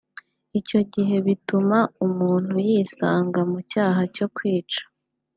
icyo 0.59 0.79
gihe 0.93 1.15
bituma 1.27 1.77
umuntu 2.05 2.53
yisanga 2.67 3.39
mu 3.51 3.59
cyaha 3.71 4.01
cyo 4.15 4.27
kwica 4.35 4.81